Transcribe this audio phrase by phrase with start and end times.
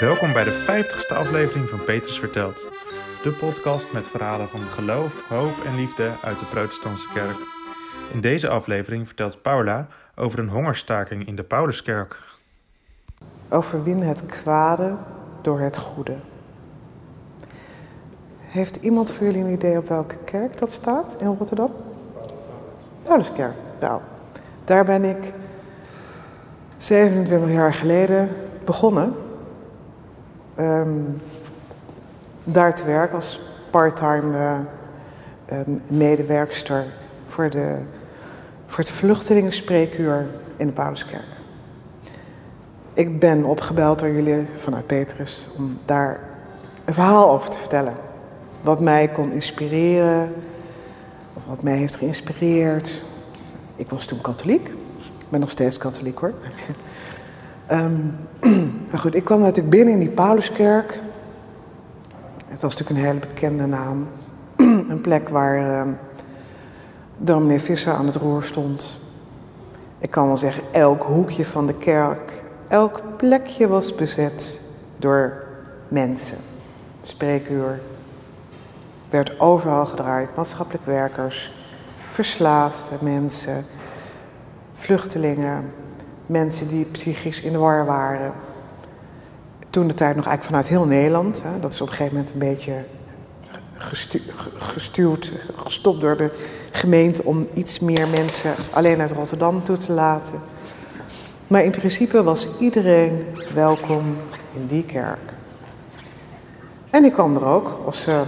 [0.00, 2.70] Welkom bij de 50ste aflevering van Petrus Vertelt.
[3.22, 7.36] De podcast met verhalen van geloof, hoop en liefde uit de Protestantse kerk.
[8.12, 9.86] In deze aflevering vertelt Paula
[10.16, 12.18] over een hongerstaking in de Pauluskerk.
[13.48, 14.96] Overwin het kwade
[15.42, 16.16] door het goede.
[18.38, 21.70] Heeft iemand voor jullie een idee op welke kerk dat staat in Rotterdam?
[23.02, 23.54] Pauluskerk.
[23.80, 24.00] Nou,
[24.64, 25.32] daar ben ik
[26.76, 28.28] 27 jaar geleden
[28.64, 29.14] begonnen.
[30.56, 31.00] Ehm,
[32.44, 36.84] daar te werken als parttime eh, ehm, medewerkster
[37.24, 37.78] voor, de,
[38.66, 41.24] voor het vluchtelingenspreekuur in de Pauluskerk.
[42.92, 46.20] Ik ben opgebeld door jullie vanuit Petrus om daar
[46.84, 47.94] een verhaal over te vertellen.
[48.62, 50.34] Wat mij kon inspireren,
[51.34, 53.02] of wat mij heeft geïnspireerd.
[53.76, 54.68] Ik was toen katholiek.
[55.18, 56.32] Ik ben nog steeds katholiek hoor.
[57.66, 57.96] Ehm,
[58.90, 60.98] maar goed, ik kwam natuurlijk binnen in die Pauluskerk.
[62.46, 64.06] Het was natuurlijk een hele bekende naam.
[64.92, 65.98] een plek waar um,
[67.16, 68.98] dominee Visser aan het roer stond.
[69.98, 72.32] Ik kan wel zeggen, elk hoekje van de kerk,
[72.68, 74.60] elk plekje was bezet
[74.96, 75.44] door
[75.88, 76.38] mensen.
[77.00, 77.80] Spreekuur.
[79.10, 80.36] Werd overal gedraaid.
[80.36, 81.52] Maatschappelijk werkers,
[82.10, 83.64] verslaafde mensen,
[84.72, 85.72] vluchtelingen,
[86.26, 88.32] mensen die psychisch in de war waren.
[89.70, 91.42] Toen de tijd nog eigenlijk vanuit heel Nederland.
[91.42, 92.84] Hè, dat is op een gegeven moment een beetje
[93.74, 94.22] gestu
[94.56, 96.30] gestuurd, gestopt door de
[96.70, 100.40] gemeente om iets meer mensen alleen uit Rotterdam toe te laten.
[101.46, 104.16] Maar in principe was iedereen welkom
[104.52, 105.32] in die kerk.
[106.90, 108.20] En ik kwam er ook, als, uh,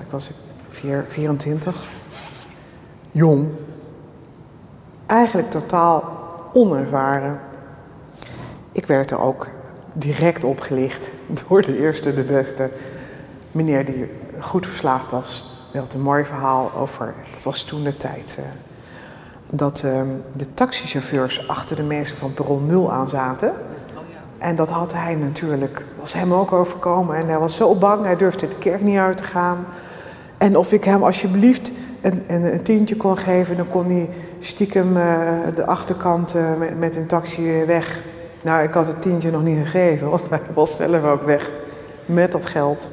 [0.00, 0.30] ik was
[0.68, 1.88] 4, 24,
[3.10, 3.48] jong,
[5.06, 6.21] eigenlijk totaal
[6.52, 7.40] onervaren.
[8.72, 9.46] Ik werd er ook
[9.92, 11.10] direct opgelicht
[11.48, 12.70] door de eerste, de beste
[13.50, 15.46] meneer die goed verslaafd was.
[15.72, 18.44] Hij had een mooi verhaal over, dat was toen de tijd, uh,
[19.50, 20.02] dat uh,
[20.36, 23.52] de taxichauffeurs achter de mensen van perron 0 aan zaten.
[24.38, 27.16] En dat had hij natuurlijk, was hem ook overkomen.
[27.16, 29.66] En hij was zo bang, hij durfde de kerk niet uit te gaan.
[30.38, 31.70] En of ik hem alsjeblieft
[32.00, 34.10] een, een, een tientje kon geven, dan kon hij
[34.44, 37.98] stiekem uh, de achterkant uh, met, een taxi weg.
[38.42, 41.50] Nou, ik had het tientje nog niet gegeven, want hij was zelf ook weg
[42.06, 42.88] met dat geld.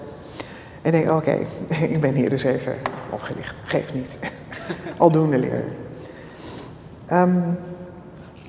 [0.81, 1.37] En ik denk, oké,
[1.93, 2.73] ik ben hier dus even
[3.09, 3.59] opgelicht.
[3.63, 4.19] Geef niet.
[4.97, 5.75] Aldoende leren.
[7.11, 7.57] Um,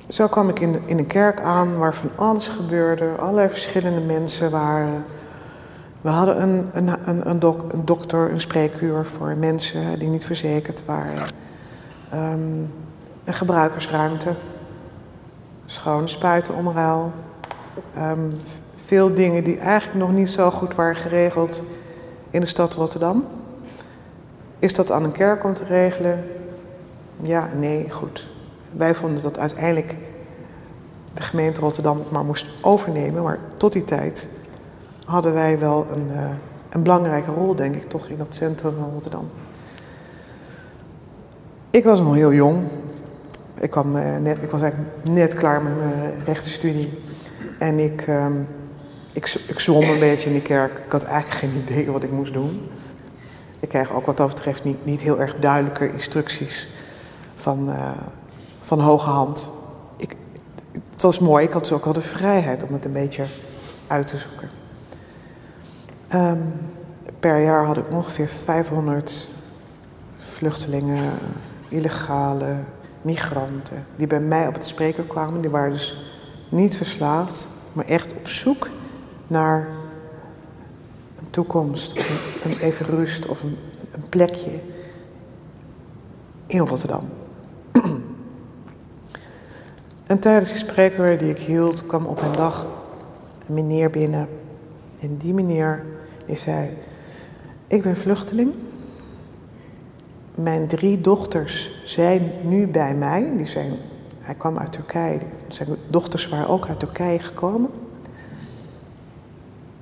[0.08, 3.08] zo kwam ik in, in een kerk aan waar van alles gebeurde.
[3.18, 5.04] Allerlei verschillende mensen waren.
[6.00, 10.24] We hadden een, een, een, een, dok, een dokter, een spreekuur voor mensen die niet
[10.24, 11.28] verzekerd waren.
[12.14, 12.72] Um,
[13.24, 14.34] een gebruikersruimte.
[15.66, 17.12] Schone spuitenomruil.
[17.96, 18.32] Um,
[18.76, 21.62] veel dingen die eigenlijk nog niet zo goed waren geregeld
[22.30, 23.24] in de stad Rotterdam.
[24.58, 26.24] Is dat aan een kerk om te regelen?
[27.16, 28.26] Ja, nee, goed.
[28.76, 29.96] Wij vonden dat uiteindelijk
[31.14, 33.22] de gemeente Rotterdam het maar moest overnemen.
[33.22, 34.30] Maar tot die tijd
[35.04, 36.30] hadden wij wel een, uh,
[36.70, 39.30] een belangrijke rol, denk ik, toch in dat centrum van Rotterdam.
[41.70, 42.58] Ik was nog heel jong.
[43.60, 46.98] Ik, kwam, uh, net, ik was eigenlijk net klaar met mijn rechtenstudie.
[47.58, 48.48] En ik, um,
[49.12, 50.78] ik, ik zwom een beetje in die kerk.
[50.78, 52.68] Ik had eigenlijk geen idee wat ik moest doen.
[53.58, 56.70] Ik kreeg ook wat dat betreft niet, niet heel erg duidelijke instructies
[57.34, 57.90] van, uh,
[58.62, 59.50] van hoge hand.
[59.96, 60.16] Ik,
[60.90, 63.24] het was mooi, ik had dus ook wel de vrijheid om het een beetje
[63.86, 64.50] uit te zoeken.
[66.14, 66.52] Um,
[67.20, 69.28] per jaar had ik ongeveer 500
[70.16, 71.12] vluchtelingen,
[71.68, 72.54] illegale
[73.02, 75.40] migranten, die bij mij op het spreken kwamen.
[75.40, 76.04] Die waren dus
[76.48, 78.68] niet verslaafd, maar echt op zoek
[79.26, 79.68] naar
[81.18, 83.58] een toekomst, of een, even rust of een,
[84.08, 84.60] plekje
[86.46, 87.08] in Rotterdam.
[90.06, 92.66] En tijdens die spreekuur die ik hield, kwam op een dag
[93.46, 94.28] een meneer binnen.
[95.00, 95.84] En die meneer
[96.26, 96.70] die zei:
[97.66, 98.54] Ik ben vluchteling.
[100.42, 103.32] Mijn drie dochters zijn nu bij mij.
[103.36, 103.72] Die zijn,
[104.20, 105.18] hij kwam uit Turkije.
[105.48, 107.70] Zijn dochters waren ook uit Turkije gekomen.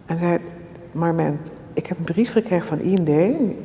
[0.06, 0.38] En zei:
[0.93, 1.40] Maar mijn,
[1.72, 3.06] ik heb een brief gekregen van IND.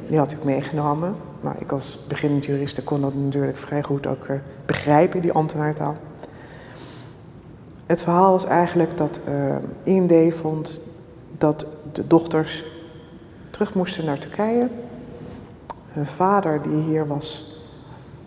[0.07, 1.16] Die had ik meegenomen.
[1.42, 5.98] Maar ik als beginnend juriste kon dat natuurlijk vrij goed ook uh, begrijpen, die ambtenaartaal.
[7.86, 9.56] Het verhaal was eigenlijk dat uh,
[9.96, 10.81] IND vond
[11.38, 12.63] dat de dochters
[13.50, 14.69] terug moesten naar Turkije.
[15.94, 17.56] Hun vader, die hier was,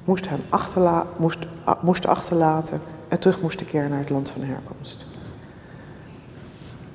[0.05, 1.39] moest hen achterla moest,
[1.81, 5.07] moest achterlaten en terug moest keren naar het land van herkomst.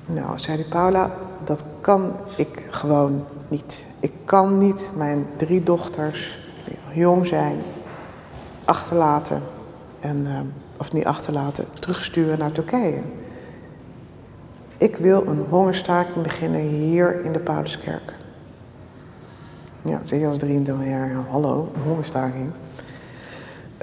[0.06, 1.10] Nou, zei die Paula,
[1.44, 3.86] dat kan ik gewoon niet.
[4.00, 7.62] Ik kan niet mijn drie dochters, die jong zijn,
[8.64, 9.42] achterlaten.
[10.00, 10.40] En, uh,
[10.76, 13.02] of niet achterlaten, terugsturen naar Turkije.
[14.76, 18.14] Ik wil een hongerstaking beginnen hier in de Pauluskerk.
[19.84, 22.50] Ja, je als 23 jaar, hallo, hongerstaking.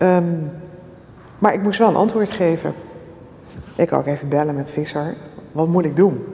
[0.02, 0.52] Um,
[1.40, 2.74] maar ik moest wel een antwoord geven.
[3.76, 5.16] Ik ook even bellen met Visser.
[5.52, 6.26] Wat moet ik doen?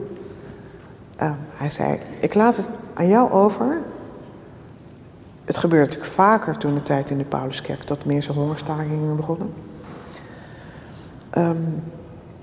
[1.22, 3.78] Uh, hij zei, ik laat het aan jou over.
[5.44, 7.86] Het gebeurde natuurlijk vaker toen de tijd in de Pauluskerk...
[7.86, 9.52] dat mensen hongerstakingen begonnen.
[11.38, 11.82] Um,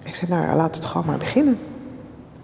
[0.04, 1.60] ik zei, nou, laat het gewoon maar beginnen.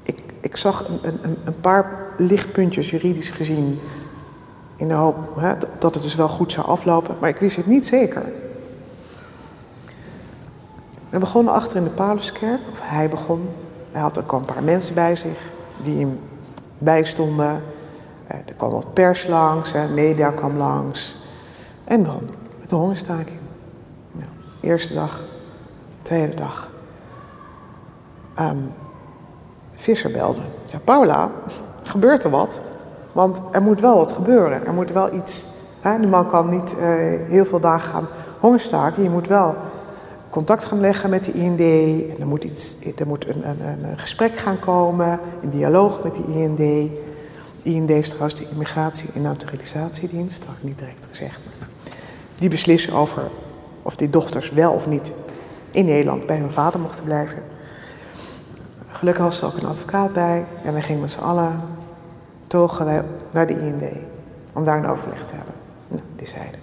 [0.04, 3.80] Ik, ik zag een, een, een paar lichtpuntjes juridisch gezien...
[4.80, 5.16] in de hoop
[5.80, 7.16] dat het dus wel goed zou aflopen.
[7.20, 8.24] Maar ik wist het niet zeker.
[11.10, 13.50] We begonnen achter in de Pauluskerk, of hij begon.
[13.92, 16.20] Hij had ook een paar mensen bij zich die hem
[16.78, 17.64] bijstonden.
[18.28, 21.18] Eh, er kwam wat pers langs, media kwam langs.
[21.84, 22.30] En dan
[22.60, 23.40] met de hongerstaking.
[24.60, 25.24] Eerste dag,
[26.02, 26.70] tweede dag.
[28.40, 28.74] Um,
[29.75, 30.42] Visser belde.
[30.66, 31.32] zei, Paula,
[31.84, 32.62] gebeurt er wat?
[33.19, 34.66] Want er moet wel wat gebeuren.
[34.66, 35.45] Er moet wel iets...
[35.81, 36.00] Hè?
[36.00, 36.86] De man kan niet uh,
[37.30, 38.07] heel veel dagen gaan
[38.39, 39.04] hongerstaken.
[39.04, 39.56] Je moet wel
[40.30, 41.60] contact gaan leggen met de IND.
[42.12, 46.16] En er moet, iets, er moet een, een, een gesprek gaan komen, een dialoog met
[46.16, 46.89] de IND.
[47.62, 51.42] IND is trouwens de Immigratie- en Naturalisatiedienst, dat had ik niet direct gezegd.
[52.38, 53.24] Die beslissen over
[53.81, 55.13] of die dochters wel of niet
[55.72, 57.44] in Nederland bij hun vader mochten blijven.
[58.88, 61.79] Gelukkig was er ook een advocaat bij en wij gingen met z'n allen
[62.50, 63.84] togen wij naar de IND
[64.54, 65.54] om daar een overleg te hebben.
[65.88, 66.60] Nou, die zeiden: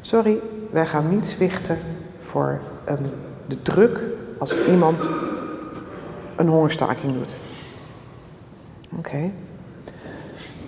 [0.00, 0.40] Sorry,
[0.70, 1.78] wij gaan niet zwichten
[2.18, 3.06] voor een,
[3.46, 4.00] de druk
[4.38, 5.10] als iemand
[6.36, 7.38] een hongerstaking doet.
[8.96, 9.32] Oké.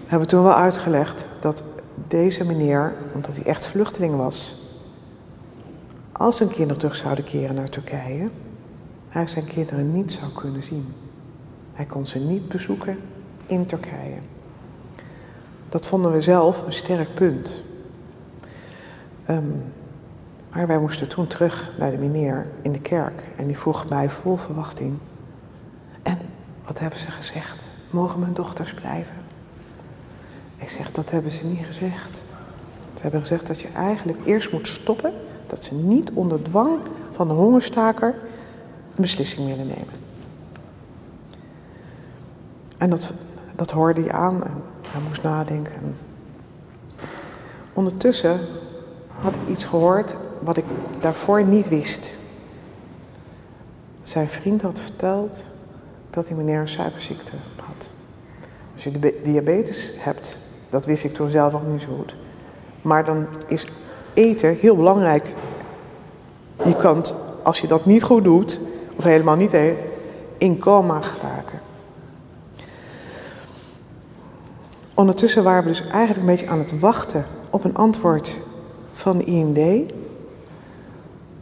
[0.05, 1.63] We hebben toen wel uitgelegd dat
[2.09, 4.59] deze meneer, omdat hij echt vluchteling was,
[6.13, 8.31] als zijn kinderen terug zouden keren naar Turkije,
[9.09, 10.95] hij zijn kinderen niet zou kunnen zien.
[11.73, 12.99] Hij kon ze niet bezoeken
[13.51, 14.19] in Turkije.
[15.69, 17.63] Dat vonden we zelf een sterk punt.
[19.29, 19.73] Um,
[20.53, 23.29] maar wij moesten toen terug naar de meneer in de kerk.
[23.37, 24.99] En die vroeg mij vol verwachting.
[26.03, 26.19] En
[26.65, 27.69] wat hebben ze gezegd?
[27.91, 29.17] Mogen mijn dochters blijven?
[30.57, 32.23] Ik zeg, dat hebben ze niet gezegd.
[32.95, 35.13] Ze hebben gezegd dat je eigenlijk eerst moet stoppen.
[35.47, 36.79] Dat ze niet onder dwang
[37.11, 38.15] van de hongerstaker
[38.95, 39.95] een beslissing willen nemen.
[42.79, 43.13] En dat,
[43.61, 45.97] dat hoorde hij aan en hij moest nadenken.
[47.73, 48.41] ondertussen
[49.09, 50.65] had ik iets gehoord wat ik
[51.01, 52.19] daarvoor niet wist.
[54.03, 55.45] Zijn vriend had verteld
[56.11, 57.91] dat hij meneer een suikerziekte had.
[58.73, 60.39] Als je diabetes hebt,
[60.71, 62.17] dat wist ik toen zelf ook niet zo goed.
[62.83, 63.67] Maar dan is
[64.15, 65.33] eten heel belangrijk.
[66.65, 67.05] Je kan,
[67.43, 68.61] als je dat niet goed doet,
[68.97, 69.85] of helemaal niet eet,
[70.39, 71.40] in coma geraken.
[74.95, 78.37] Ondertussen waren we dus eigenlijk een beetje aan het wachten op een antwoord
[78.93, 79.93] van de IND.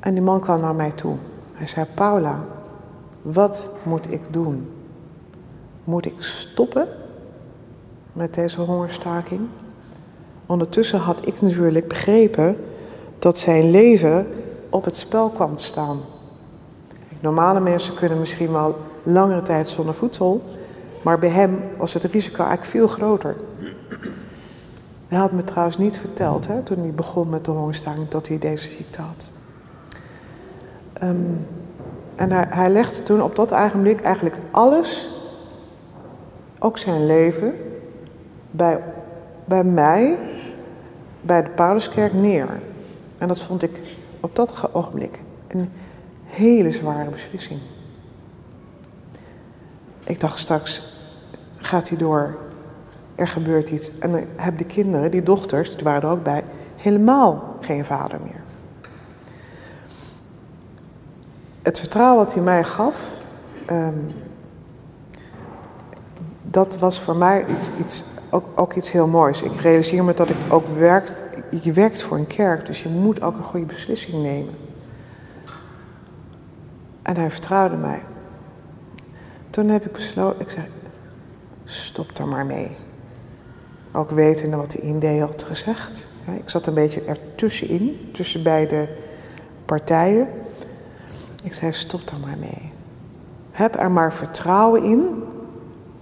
[0.01, 1.17] En die man kwam naar mij toe.
[1.53, 2.45] Hij zei: Paula,
[3.23, 4.71] wat moet ik doen?
[5.85, 6.89] Moet ik stoppen
[8.13, 9.41] met deze hongerstaking?
[10.47, 12.57] Ondertussen had ik natuurlijk begrepen
[13.19, 14.27] dat zijn leven
[14.71, 16.01] op het spel kwam te staan.
[17.21, 20.43] Normale mensen kunnen misschien wel langere tijd zonder voedsel,
[21.03, 23.37] maar bij hem was het risico eigenlijk veel groter.
[25.09, 28.39] Hij had me trouwens niet verteld, hè, toen hij begon met de hongerstaking, dat hij
[28.39, 29.33] deze ziekte had.
[31.03, 31.47] Um,
[32.17, 35.11] en hij, hij legde toen op dat ogenblik eigenlijk alles,
[36.59, 37.55] ook zijn leven,
[38.51, 38.83] bij,
[39.45, 40.19] bij mij,
[41.21, 42.49] bij de Pauluskerk neer.
[43.19, 43.81] En dat vond ik
[44.21, 45.71] op dat ogenblik een
[46.25, 47.61] hele zware beslissing.
[50.09, 50.83] Ik dacht straks,
[51.57, 52.37] gaat hij door,
[53.15, 53.99] er gebeurt iets.
[53.99, 56.45] En dan hebben de kinderen, die dochters, die waren er ook bij,
[56.77, 58.47] helemaal geen vader meer.
[61.69, 63.17] het vertrouwen wat hij mij gaf,
[63.71, 64.13] um,
[66.43, 69.43] dat was voor mij iets, iets, ook, ook, iets heel moois.
[69.43, 71.23] Ik realiseer me dat ik ook werkt,
[71.63, 74.55] je werkt voor een kerk, dus je moet ook een goede beslissing nemen.
[77.03, 78.03] En hij vertrouwde mij.
[79.59, 80.67] Toen heb ik besloten, ik zei,
[81.65, 82.77] stop er maar mee.
[83.93, 86.09] Ook wetende wat de IND had gezegd.
[86.37, 88.89] Ik zat een beetje ertussenin, tussen beide
[89.65, 90.29] partijen.
[91.43, 92.73] Ik zei, stop er maar mee.
[93.51, 95.23] heb er maar vertrouwen in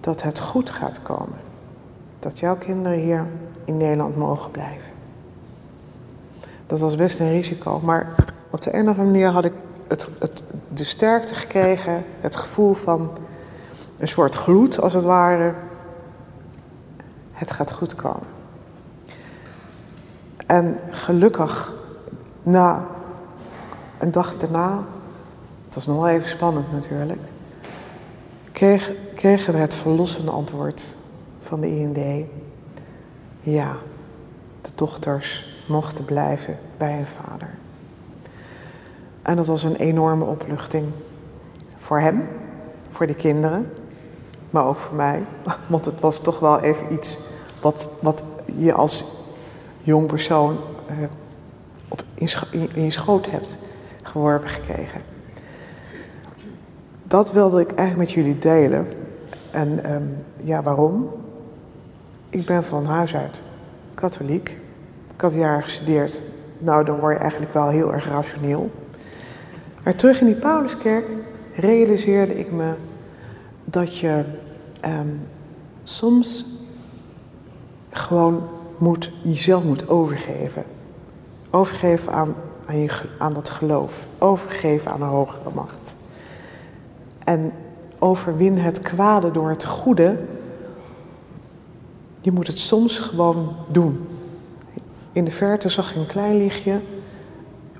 [0.00, 1.38] dat het goed gaat komen.
[2.18, 3.26] Dat jouw kinderen hier
[3.64, 4.92] in Nederland mogen blijven.
[6.66, 8.14] Dat was best een risico, maar
[8.50, 9.54] op de een of andere manier had ik
[9.88, 10.42] het, het,
[10.74, 13.10] de sterkte gekregen, het gevoel van
[13.98, 15.54] een soort gloed als het ware.
[17.32, 18.26] Het gaat goed komen.
[20.46, 21.72] En gelukkig,
[22.42, 22.86] na
[23.98, 24.84] een dag daarna,
[25.64, 27.20] het was nog wel even spannend natuurlijk,
[29.14, 30.96] kregen we het verlossende antwoord
[31.38, 32.26] van de IND.
[33.40, 33.76] Ja,
[34.60, 37.48] de dochters mochten blijven bij hun vader.
[39.22, 40.86] En dat was een enorme opluchting
[41.76, 42.28] voor hem,
[42.88, 43.72] voor de kinderen,
[44.56, 45.22] maar ook voor mij.
[45.66, 47.18] Want het was toch wel even iets
[47.60, 48.22] wat, wat
[48.56, 49.04] je als
[49.82, 50.56] jong persoon
[50.90, 50.96] uh,
[51.88, 52.28] op, in,
[52.74, 53.58] in, je schoot hebt
[54.02, 55.02] geworpen gekregen.
[57.02, 58.88] Dat wilde ik eigenlijk met jullie delen.
[59.50, 61.10] En um, ja, waarom?
[62.28, 63.40] Ik ben van huis uit
[63.94, 64.56] katholiek.
[65.14, 66.20] Ik had jaren gestudeerd.
[66.58, 68.70] Nou, dan word je eigenlijk wel heel erg rationeel.
[69.82, 71.08] Maar terug in die Pauluskerk
[71.54, 72.74] realiseerde ik me
[73.64, 74.24] dat je
[74.86, 75.28] um,
[75.82, 76.44] soms
[77.90, 78.42] gewoon
[78.78, 80.64] moet, jezelf moet overgeven.
[81.50, 82.34] Overgeven aan,
[82.66, 84.08] aan, je, aan dat geloof.
[84.18, 85.96] Overgeven aan een hogere macht.
[87.24, 87.52] En
[87.98, 90.18] overwin het kwade door het goede.
[92.20, 94.08] Je moet het soms gewoon doen.
[95.12, 96.80] In de verte zag ik een klein lichtje.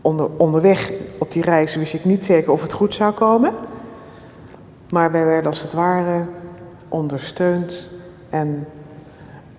[0.02, 3.52] Onder, onderweg op die reis wist ik niet zeker of het goed zou komen.
[4.90, 6.26] Maar wij werden als het ware
[6.96, 7.90] ondersteund
[8.30, 8.66] en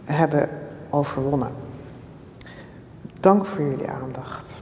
[0.04, 0.50] hebben
[0.90, 1.56] overwonnen.
[3.20, 4.62] Dank voor jullie aandacht.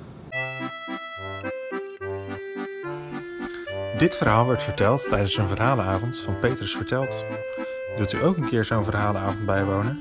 [3.98, 7.24] Dit verhaal werd verteld tijdens een verhalenavond van Petrus Vertelt.
[7.98, 10.00] Wilt u ook een keer zo'n verhalenavond bijwonen?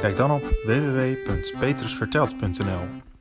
[0.00, 3.13] Kijk dan op www.petrusverteld.nl